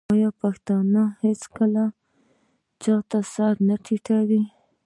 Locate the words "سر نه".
3.33-3.75